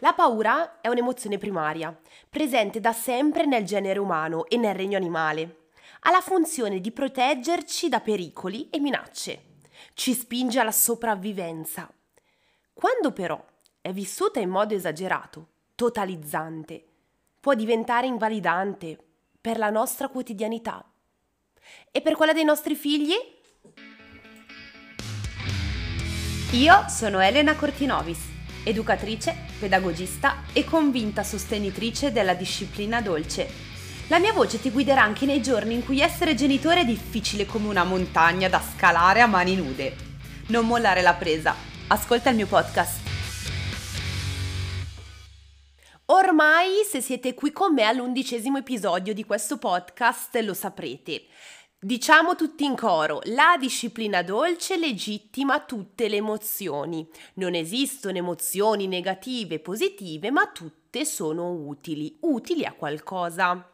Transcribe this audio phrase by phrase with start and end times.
[0.00, 1.94] La paura è un'emozione primaria,
[2.28, 5.68] presente da sempre nel genere umano e nel regno animale.
[6.00, 9.42] Ha la funzione di proteggerci da pericoli e minacce.
[9.92, 11.92] Ci spinge alla sopravvivenza.
[12.72, 13.44] Quando però
[13.82, 16.82] è vissuta in modo esagerato, totalizzante,
[17.38, 18.96] può diventare invalidante
[19.38, 20.82] per la nostra quotidianità
[21.90, 23.14] e per quella dei nostri figli?
[26.52, 28.29] Io sono Elena Cortinovis
[28.64, 33.68] educatrice, pedagogista e convinta sostenitrice della disciplina dolce.
[34.08, 37.68] La mia voce ti guiderà anche nei giorni in cui essere genitore è difficile come
[37.68, 39.94] una montagna da scalare a mani nude.
[40.48, 41.54] Non mollare la presa.
[41.86, 43.08] Ascolta il mio podcast.
[46.06, 51.26] Ormai, se siete qui con me all'undicesimo episodio di questo podcast, lo saprete.
[51.82, 57.08] Diciamo tutti in coro, la disciplina dolce legittima tutte le emozioni.
[57.36, 63.66] Non esistono emozioni negative e positive, ma tutte sono utili, utili a qualcosa.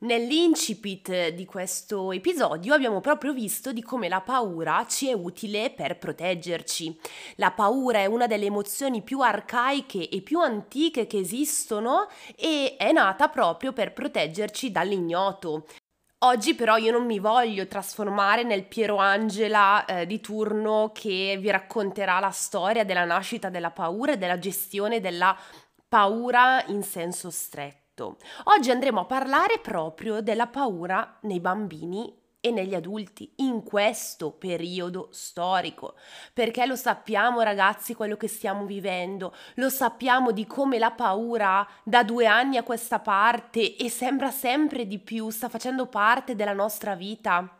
[0.00, 5.96] Nell'incipit di questo episodio abbiamo proprio visto di come la paura ci è utile per
[5.96, 6.94] proteggerci.
[7.36, 12.92] La paura è una delle emozioni più arcaiche e più antiche che esistono e è
[12.92, 15.64] nata proprio per proteggerci dall'ignoto,
[16.20, 21.50] Oggi però io non mi voglio trasformare nel Piero Angela eh, di turno che vi
[21.50, 25.36] racconterà la storia della nascita della paura e della gestione della
[25.86, 28.16] paura in senso stretto.
[28.44, 32.10] Oggi andremo a parlare proprio della paura nei bambini
[32.46, 35.96] e negli adulti in questo periodo storico,
[36.32, 42.04] perché lo sappiamo ragazzi quello che stiamo vivendo, lo sappiamo di come la paura da
[42.04, 46.94] due anni a questa parte e sembra sempre di più sta facendo parte della nostra
[46.94, 47.52] vita.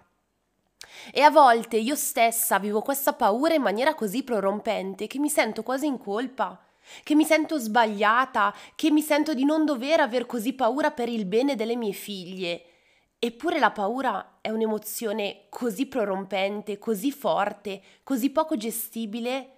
[1.11, 5.65] E a volte io stessa vivo questa paura in maniera così prorompente che mi sento
[5.65, 6.61] quasi in colpa
[7.03, 11.25] che mi sento sbagliata, che mi sento di non dover aver così paura per il
[11.25, 12.76] bene delle mie figlie.
[13.19, 19.51] Eppure la paura è un'emozione così prorompente, così forte, così poco gestibile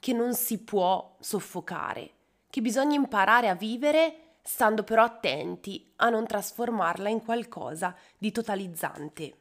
[0.00, 2.10] che non si può soffocare,
[2.48, 9.36] che bisogna imparare a vivere stando però attenti a non trasformarla in qualcosa di totalizzante.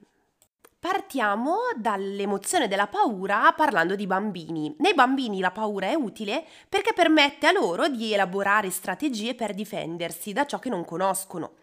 [0.77, 4.75] Partiamo dall'emozione della paura parlando di bambini.
[4.79, 10.33] Nei bambini la paura è utile perché permette a loro di elaborare strategie per difendersi
[10.33, 11.53] da ciò che non conoscono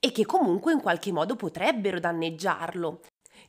[0.00, 3.00] e che comunque in qualche modo potrebbero danneggiarlo.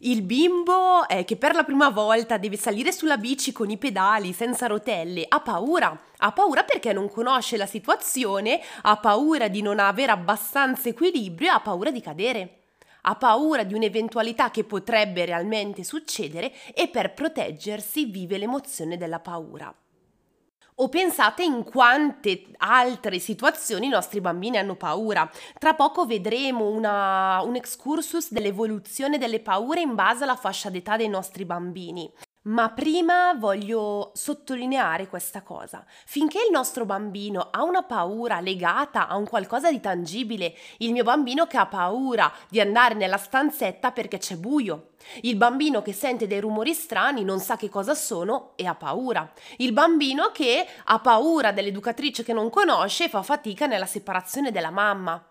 [0.01, 4.31] Il bimbo eh, che per la prima volta deve salire sulla bici con i pedali
[4.31, 9.79] senza rotelle ha paura, ha paura perché non conosce la situazione, ha paura di non
[9.79, 12.53] avere abbastanza equilibrio, ha paura di cadere
[13.03, 19.73] ha paura di un'eventualità che potrebbe realmente succedere e per proteggersi vive l'emozione della paura.
[20.81, 25.29] O pensate in quante altre situazioni i nostri bambini hanno paura.
[25.57, 31.09] Tra poco vedremo una, un excursus dell'evoluzione delle paure in base alla fascia d'età dei
[31.09, 32.09] nostri bambini.
[32.49, 35.85] Ma prima voglio sottolineare questa cosa.
[36.05, 41.03] Finché il nostro bambino ha una paura legata a un qualcosa di tangibile, il mio
[41.03, 46.25] bambino che ha paura di andare nella stanzetta perché c'è buio, il bambino che sente
[46.25, 50.99] dei rumori strani non sa che cosa sono e ha paura, il bambino che ha
[50.99, 55.23] paura dell'educatrice che non conosce e fa fatica nella separazione della mamma.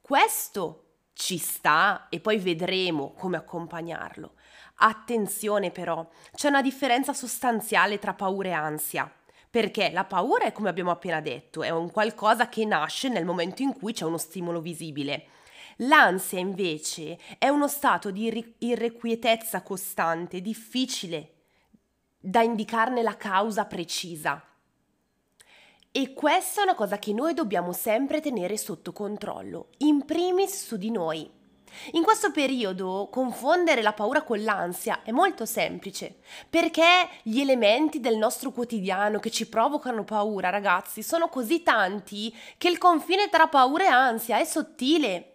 [0.00, 4.34] Questo ci sta e poi vedremo come accompagnarlo.
[4.82, 9.12] Attenzione però, c'è una differenza sostanziale tra paura e ansia.
[9.50, 13.60] Perché la paura è, come abbiamo appena detto, è un qualcosa che nasce nel momento
[13.60, 15.26] in cui c'è uno stimolo visibile.
[15.78, 21.34] L'ansia invece è uno stato di irrequietezza costante, difficile
[22.18, 24.42] da indicarne la causa precisa.
[25.92, 30.76] E questa è una cosa che noi dobbiamo sempre tenere sotto controllo, in primis su
[30.76, 31.39] di noi.
[31.92, 38.16] In questo periodo confondere la paura con l'ansia è molto semplice, perché gli elementi del
[38.16, 43.84] nostro quotidiano che ci provocano paura, ragazzi, sono così tanti che il confine tra paura
[43.84, 45.26] e ansia è sottile.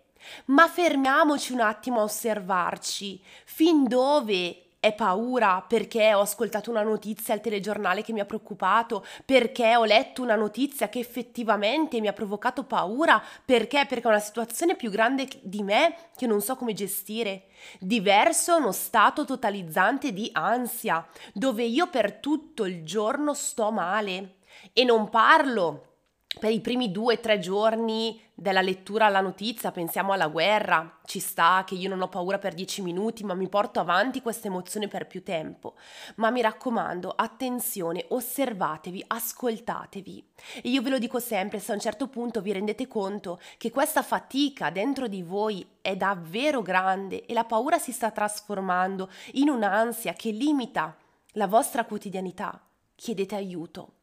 [0.45, 7.33] Ma fermiamoci un attimo a osservarci fin dove è paura perché ho ascoltato una notizia
[7.33, 12.13] al telegiornale che mi ha preoccupato, perché ho letto una notizia che effettivamente mi ha
[12.13, 13.87] provocato paura, perché?
[13.87, 17.45] Perché è una situazione più grande di me che non so come gestire.
[17.79, 21.03] Diverso è uno stato totalizzante di ansia,
[21.33, 24.35] dove io per tutto il giorno sto male
[24.71, 25.94] e non parlo
[26.39, 31.19] per i primi due o tre giorni della lettura alla notizia pensiamo alla guerra, ci
[31.19, 34.87] sta che io non ho paura per dieci minuti, ma mi porto avanti questa emozione
[34.87, 35.75] per più tempo.
[36.15, 40.27] Ma mi raccomando, attenzione, osservatevi, ascoltatevi.
[40.61, 43.71] E io ve lo dico sempre, se a un certo punto vi rendete conto che
[43.71, 49.49] questa fatica dentro di voi è davvero grande e la paura si sta trasformando in
[49.49, 50.95] un'ansia che limita
[51.33, 52.61] la vostra quotidianità,
[52.95, 53.94] chiedete aiuto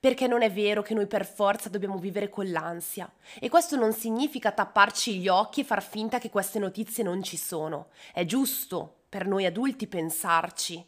[0.00, 3.10] perché non è vero che noi per forza dobbiamo vivere con l'ansia.
[3.38, 7.36] E questo non significa tapparci gli occhi e far finta che queste notizie non ci
[7.36, 7.88] sono.
[8.12, 10.84] È giusto per noi adulti pensarci,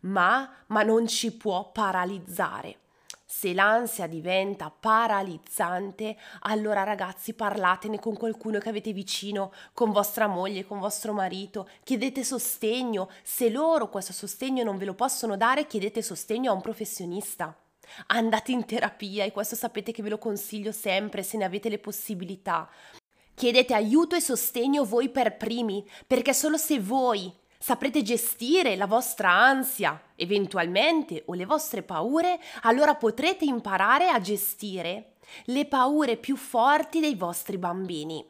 [0.00, 2.80] ma, ma non ci può paralizzare.
[3.30, 10.64] Se l'ansia diventa paralizzante, allora ragazzi parlatene con qualcuno che avete vicino, con vostra moglie,
[10.64, 13.10] con vostro marito, chiedete sostegno.
[13.22, 17.54] Se loro questo sostegno non ve lo possono dare, chiedete sostegno a un professionista
[18.06, 21.78] andate in terapia e questo sapete che ve lo consiglio sempre se ne avete le
[21.78, 22.68] possibilità.
[23.34, 29.30] Chiedete aiuto e sostegno voi per primi, perché solo se voi saprete gestire la vostra
[29.30, 35.14] ansia, eventualmente, o le vostre paure, allora potrete imparare a gestire
[35.46, 38.24] le paure più forti dei vostri bambini.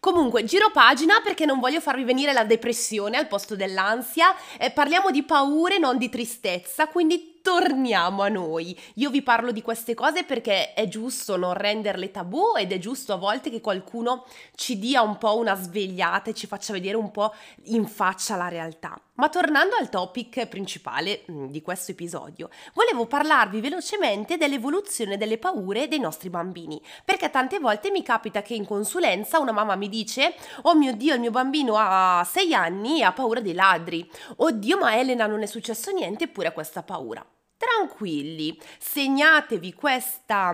[0.00, 4.34] Comunque, giro pagina perché non voglio farvi venire la depressione al posto dell'ansia.
[4.58, 8.74] Eh, parliamo di paure, non di tristezza, quindi torniamo a noi.
[8.94, 13.12] Io vi parlo di queste cose perché è giusto non renderle tabù ed è giusto
[13.12, 14.24] a volte che qualcuno
[14.54, 18.48] ci dia un po' una svegliata e ci faccia vedere un po' in faccia la
[18.48, 18.98] realtà.
[19.16, 25.86] Ma tornando al topic principale mm, di questo episodio, volevo parlarvi velocemente dell'evoluzione delle paure
[25.86, 30.34] dei nostri bambini, perché tante volte mi capita che in consulenza una mamma mi dice
[30.62, 34.10] "Oh mio Dio, il mio bambino ha 6 anni e ha paura dei ladri".
[34.36, 37.24] "Oddio, ma Elena non è successo niente eppure ha questa paura"
[37.64, 40.52] tranquilli, segnatevi questa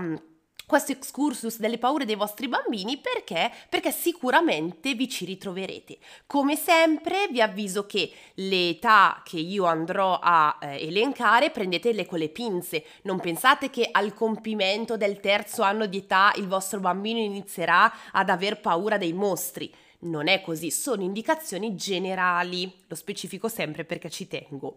[0.70, 3.50] questo excursus delle paure dei vostri bambini perché?
[3.68, 5.98] Perché sicuramente vi ci ritroverete.
[6.26, 12.20] Come sempre vi avviso che le età che io andrò a eh, elencare prendetele con
[12.20, 17.18] le pinze, non pensate che al compimento del terzo anno di età il vostro bambino
[17.18, 19.74] inizierà ad aver paura dei mostri.
[20.02, 24.76] Non è così, sono indicazioni generali, lo specifico sempre perché ci tengo.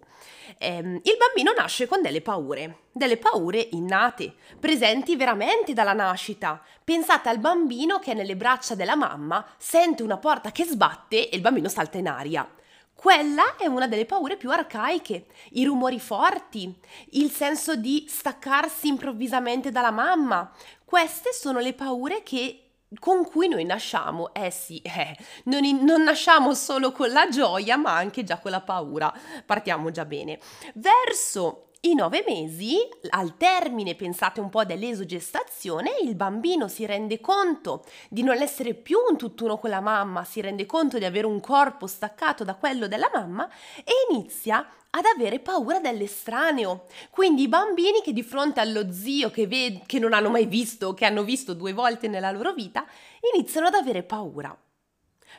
[0.58, 6.62] Ehm, il bambino nasce con delle paure, delle paure innate, presenti veramente dalla nascita.
[6.84, 11.42] Pensate al bambino che nelle braccia della mamma sente una porta che sbatte e il
[11.42, 12.46] bambino salta in aria.
[12.94, 16.74] Quella è una delle paure più arcaiche, i rumori forti,
[17.12, 20.52] il senso di staccarsi improvvisamente dalla mamma.
[20.84, 22.63] Queste sono le paure che
[23.00, 27.78] con cui noi nasciamo, eh sì, eh, non, in, non, nasciamo solo con la gioia,
[27.78, 29.14] ma anche già con la paura.
[29.46, 30.40] Partiamo già bene.
[30.76, 32.78] Verso i nove mesi,
[33.10, 39.00] al termine, pensate un po' dell'esogestazione, il bambino si rende conto di non essere più
[39.10, 42.88] un tutt'uno con la mamma, si rende conto di avere un corpo staccato da quello
[42.88, 43.50] della mamma
[43.84, 46.86] e inizia ad avere paura dell'estraneo.
[47.10, 50.94] Quindi i bambini che di fronte allo zio che, ved- che non hanno mai visto,
[50.94, 52.86] che hanno visto due volte nella loro vita,
[53.34, 54.58] iniziano ad avere paura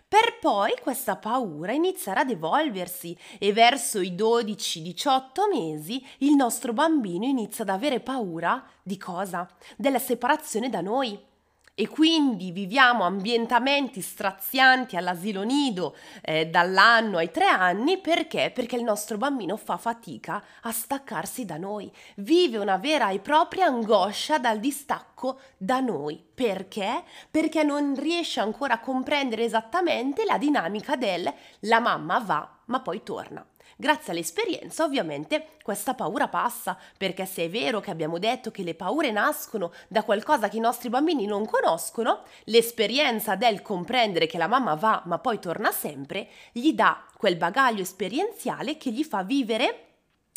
[0.06, 5.20] per poi questa paura iniziare ad evolversi e verso i 12-18
[5.52, 9.49] mesi il nostro bambino inizia ad avere paura di cosa?
[9.76, 11.32] Della separazione da noi
[11.75, 18.53] e quindi viviamo ambientamenti strazianti all'asilo nido eh, dall'anno ai tre anni perché?
[18.55, 23.67] Perché il nostro bambino fa fatica a staccarsi da noi, vive una vera e propria
[23.67, 26.23] angoscia dal distacco da noi.
[26.35, 27.03] Perché?
[27.31, 33.03] Perché non riesce ancora a comprendere esattamente la dinamica del la mamma va ma poi
[33.03, 33.44] torna.
[33.77, 38.75] Grazie all'esperienza ovviamente questa paura passa, perché se è vero che abbiamo detto che le
[38.75, 44.47] paure nascono da qualcosa che i nostri bambini non conoscono, l'esperienza del comprendere che la
[44.47, 49.87] mamma va ma poi torna sempre gli dà quel bagaglio esperienziale che gli fa vivere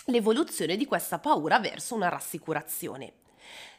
[0.06, 3.13] l'evoluzione di questa paura verso una rassicurazione.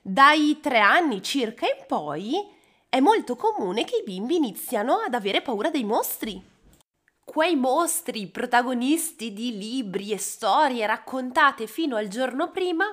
[0.00, 2.56] Dai tre anni circa in poi
[2.88, 6.47] è molto comune che i bimbi iniziano ad avere paura dei mostri
[7.30, 12.86] quei mostri protagonisti di libri e storie raccontate fino al giorno prima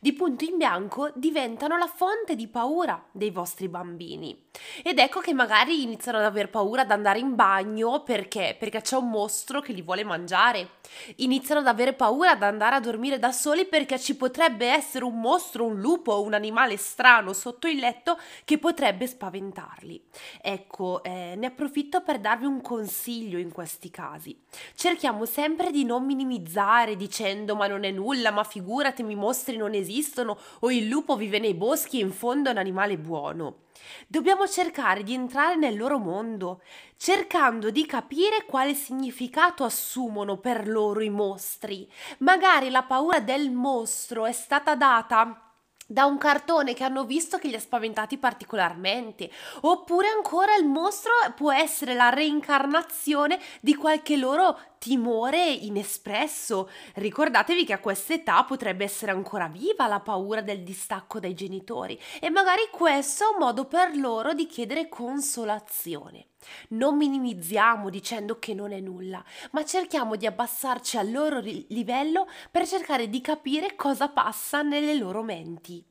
[0.00, 4.46] di punto in bianco diventano la fonte di paura dei vostri bambini.
[4.82, 8.56] Ed ecco che magari iniziano ad aver paura ad andare in bagno perché?
[8.58, 10.70] Perché c'è un mostro che li vuole mangiare.
[11.16, 15.20] Iniziano ad avere paura ad andare a dormire da soli perché ci potrebbe essere un
[15.20, 20.02] mostro, un lupo o un animale strano sotto il letto che potrebbe spaventarli.
[20.40, 24.38] Ecco, eh, ne approfitto per darvi un consiglio in questi casi.
[24.74, 29.74] Cerchiamo sempre di non minimizzare dicendo ma non è nulla, ma figurati, i mostri non
[29.74, 33.60] esistono o il lupo vive nei boschi e in fondo è un animale buono.
[34.06, 36.62] Dobbiamo cercare di entrare nel loro mondo,
[36.96, 41.90] cercando di capire quale significato assumono per loro i mostri.
[42.18, 45.52] Magari la paura del mostro è stata data
[45.86, 49.30] da un cartone che hanno visto che li ha spaventati particolarmente,
[49.62, 56.68] oppure ancora il mostro può essere la reincarnazione di qualche loro timore inespresso.
[56.94, 62.30] Ricordatevi che a quest'età potrebbe essere ancora viva la paura del distacco dai genitori e
[62.30, 66.30] magari questo è un modo per loro di chiedere consolazione.
[66.70, 72.66] Non minimizziamo dicendo che non è nulla, ma cerchiamo di abbassarci al loro livello per
[72.66, 75.86] cercare di capire cosa passa nelle loro menti.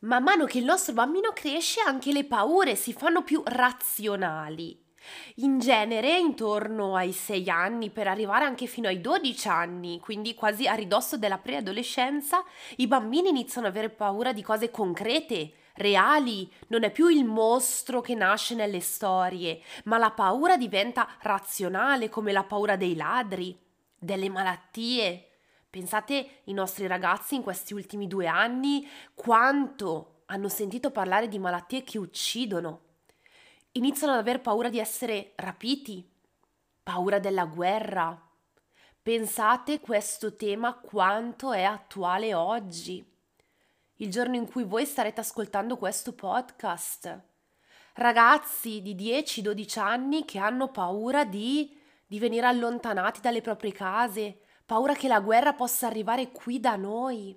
[0.00, 4.86] Man mano che il nostro bambino cresce anche le paure si fanno più razionali.
[5.36, 10.66] In genere intorno ai 6 anni per arrivare anche fino ai 12 anni, quindi quasi
[10.66, 12.44] a ridosso della preadolescenza,
[12.76, 18.00] i bambini iniziano ad avere paura di cose concrete, reali, non è più il mostro
[18.00, 23.56] che nasce nelle storie, ma la paura diventa razionale come la paura dei ladri,
[23.96, 25.24] delle malattie.
[25.70, 31.84] Pensate i nostri ragazzi in questi ultimi due anni quanto hanno sentito parlare di malattie
[31.84, 32.86] che uccidono.
[33.78, 36.04] Iniziano ad aver paura di essere rapiti,
[36.82, 38.20] paura della guerra.
[39.00, 43.06] Pensate questo tema quanto è attuale oggi
[44.00, 47.20] il giorno in cui voi starete ascoltando questo podcast.
[47.94, 54.94] Ragazzi di 10-12 anni che hanno paura di, di venire allontanati dalle proprie case, paura
[54.94, 57.36] che la guerra possa arrivare qui da noi.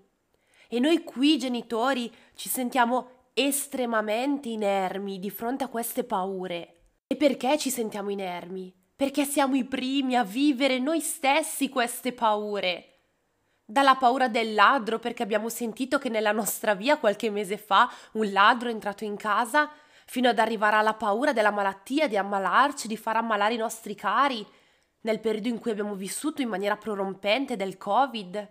[0.67, 6.84] E noi qui, genitori, ci sentiamo estremamente inermi di fronte a queste paure.
[7.08, 8.74] E perché ci sentiamo inermi?
[8.96, 12.92] Perché siamo i primi a vivere noi stessi queste paure
[13.72, 18.30] dalla paura del ladro perché abbiamo sentito che nella nostra via qualche mese fa un
[18.30, 19.70] ladro è entrato in casa,
[20.06, 24.46] fino ad arrivare alla paura della malattia, di ammalarci, di far ammalare i nostri cari,
[25.04, 28.50] nel periodo in cui abbiamo vissuto in maniera prorompente del Covid.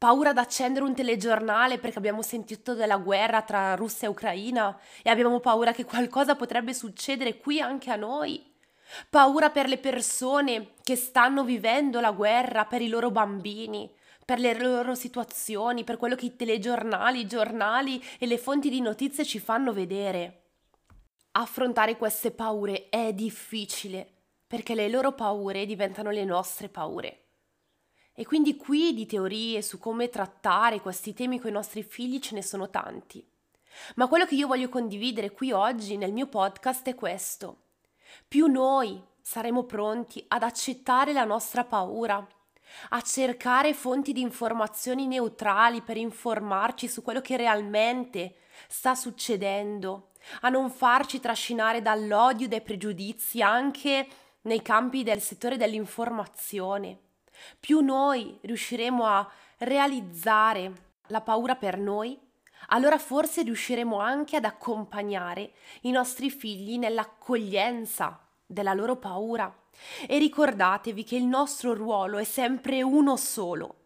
[0.00, 5.10] Paura ad accendere un telegiornale perché abbiamo sentito della guerra tra Russia e Ucraina e
[5.10, 8.50] abbiamo paura che qualcosa potrebbe succedere qui anche a noi.
[9.10, 14.56] Paura per le persone che stanno vivendo la guerra, per i loro bambini per le
[14.58, 19.38] loro situazioni, per quello che i telegiornali, i giornali e le fonti di notizie ci
[19.38, 20.44] fanno vedere.
[21.32, 24.08] Affrontare queste paure è difficile
[24.46, 27.19] perché le loro paure diventano le nostre paure.
[28.14, 32.34] E quindi qui di teorie su come trattare questi temi con i nostri figli ce
[32.34, 33.24] ne sono tanti.
[33.96, 37.62] Ma quello che io voglio condividere qui oggi nel mio podcast è questo.
[38.26, 42.26] Più noi saremo pronti ad accettare la nostra paura,
[42.90, 48.36] a cercare fonti di informazioni neutrali per informarci su quello che realmente
[48.68, 50.10] sta succedendo,
[50.42, 54.06] a non farci trascinare dall'odio e dai pregiudizi anche
[54.42, 57.09] nei campi del settore dell'informazione.
[57.58, 59.28] Più noi riusciremo a
[59.58, 60.72] realizzare
[61.08, 62.18] la paura per noi,
[62.68, 69.52] allora forse riusciremo anche ad accompagnare i nostri figli nell'accoglienza della loro paura.
[70.06, 73.76] E ricordatevi che il nostro ruolo è sempre uno solo,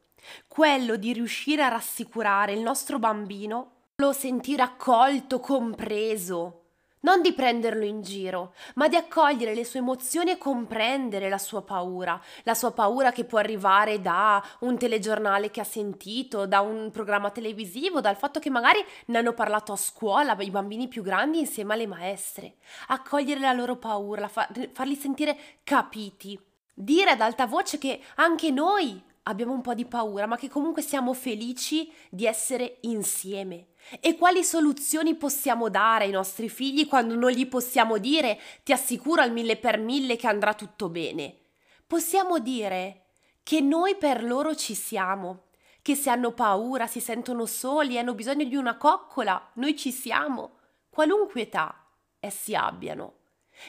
[0.48, 6.63] quello di riuscire a rassicurare il nostro bambino, lo sentire accolto, compreso,
[7.04, 11.62] non di prenderlo in giro, ma di accogliere le sue emozioni e comprendere la sua
[11.62, 16.90] paura, la sua paura che può arrivare da un telegiornale che ha sentito, da un
[16.90, 21.38] programma televisivo, dal fatto che magari ne hanno parlato a scuola i bambini più grandi
[21.38, 22.56] insieme alle maestre.
[22.88, 26.38] Accogliere la loro paura, farli sentire capiti.
[26.72, 30.82] Dire ad alta voce che anche noi abbiamo un po' di paura, ma che comunque
[30.82, 33.68] siamo felici di essere insieme.
[34.00, 39.22] E quali soluzioni possiamo dare ai nostri figli quando non gli possiamo dire ti assicuro
[39.22, 41.36] al mille per mille che andrà tutto bene?
[41.86, 43.02] Possiamo dire
[43.42, 45.48] che noi per loro ci siamo,
[45.82, 50.58] che se hanno paura, si sentono soli, hanno bisogno di una coccola, noi ci siamo,
[50.88, 51.86] qualunque età
[52.20, 53.22] essi abbiano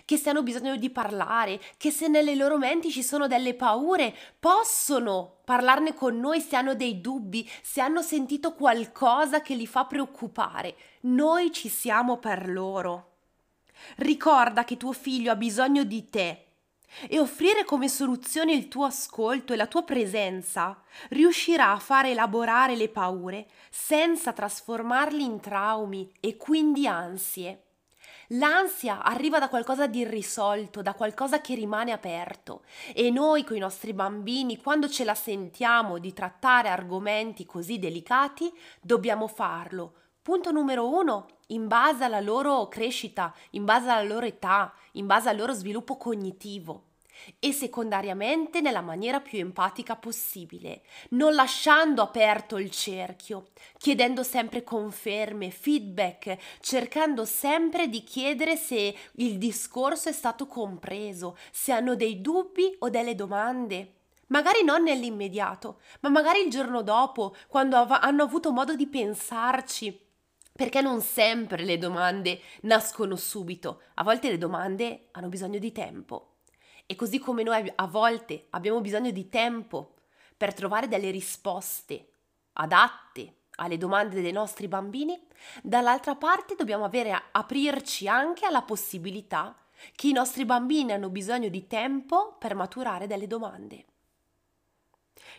[0.06, 4.16] che se hanno bisogno di parlare, che se nelle loro menti ci sono delle paure,
[4.40, 9.86] possono parlarne con noi se hanno dei dubbi, se hanno sentito qualcosa che li fa
[9.86, 10.76] preoccupare.
[11.02, 13.12] Noi ci siamo per loro.
[13.98, 16.46] Ricorda che tuo figlio ha bisogno di te
[17.08, 22.76] e offrire come soluzione il tuo ascolto e la tua presenza riuscirà a far elaborare
[22.76, 27.65] le paure senza trasformarli in traumi e quindi ansie.
[28.30, 32.64] L'ansia arriva da qualcosa di irrisolto, da qualcosa che rimane aperto
[32.94, 38.52] e noi con i nostri bambini, quando ce la sentiamo di trattare argomenti così delicati,
[38.82, 39.94] dobbiamo farlo.
[40.22, 45.30] Punto numero uno, in base alla loro crescita, in base alla loro età, in base
[45.30, 46.94] al loro sviluppo cognitivo
[47.40, 55.52] e secondariamente nella maniera più empatica possibile, non lasciando aperto il cerchio, chiedendo sempre conferme,
[55.52, 62.76] feedback, cercando sempre di chiedere se il discorso è stato compreso, se hanno dei dubbi
[62.80, 63.94] o delle domande.
[64.28, 70.02] Magari non nell'immediato, ma magari il giorno dopo, quando av- hanno avuto modo di pensarci,
[70.52, 76.35] perché non sempre le domande nascono subito, a volte le domande hanno bisogno di tempo.
[76.86, 79.96] E così come noi a volte abbiamo bisogno di tempo
[80.38, 82.10] per trovare delle risposte
[82.54, 85.20] adatte alle domande dei nostri bambini,
[85.64, 89.56] dall'altra parte dobbiamo avere, aprirci anche alla possibilità
[89.96, 93.86] che i nostri bambini hanno bisogno di tempo per maturare delle domande.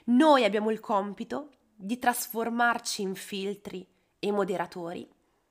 [0.04, 3.86] Noi abbiamo il compito di trasformarci in filtri
[4.18, 5.08] e moderatori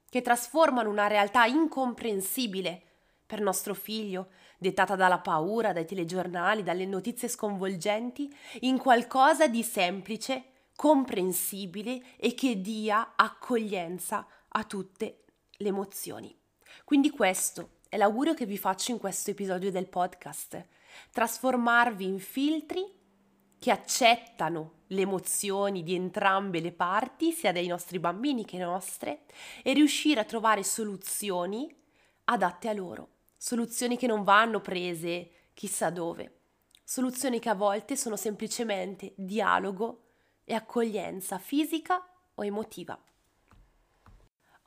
[0.10, 2.82] che trasformano una realtà incomprensibile
[3.26, 10.44] per nostro figlio, dettata dalla paura, dai telegiornali, dalle notizie sconvolgenti, in qualcosa di semplice,
[10.76, 15.24] comprensibile e che dia accoglienza a tutte
[15.58, 16.38] le emozioni.
[16.84, 20.66] Quindi questo è l'augurio che vi faccio in questo episodio del podcast,
[21.12, 22.84] trasformarvi in filtri
[23.58, 29.22] che accettano le emozioni di entrambe le parti, sia dei nostri bambini che nostre,
[29.64, 31.74] e riuscire a trovare soluzioni
[32.26, 36.40] adatte a loro soluzioni che non vanno prese chissà dove,
[36.84, 40.04] soluzioni che a volte sono semplicemente dialogo
[40.44, 42.98] e accoglienza fisica o emotiva.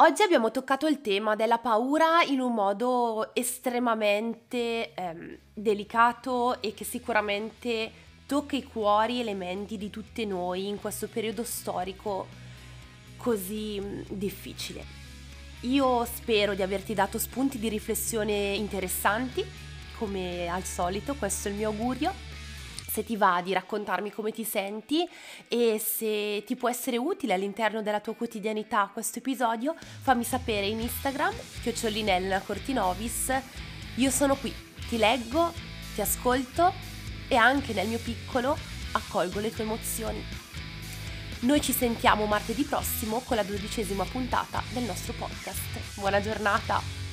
[0.01, 6.85] Oggi abbiamo toccato il tema della paura in un modo estremamente ehm, delicato e che
[6.85, 7.91] sicuramente
[8.25, 12.29] tocca i cuori e le menti di tutte noi in questo periodo storico
[13.17, 14.98] così difficile.
[15.63, 19.45] Io spero di averti dato spunti di riflessione interessanti,
[19.97, 22.15] come al solito, questo è il mio augurio.
[22.89, 25.07] Se ti va di raccontarmi come ti senti
[25.49, 30.79] e se ti può essere utile all'interno della tua quotidianità questo episodio, fammi sapere in
[30.79, 33.33] Instagram, chioccionella Cortinovis.
[33.97, 34.55] Io sono qui,
[34.89, 35.53] ti leggo,
[35.95, 36.73] ti ascolto
[37.27, 38.57] e anche nel mio piccolo
[38.93, 40.25] accolgo le tue emozioni.
[41.41, 45.95] Noi ci sentiamo martedì prossimo con la dodicesima puntata del nostro podcast.
[45.95, 47.08] Buona giornata!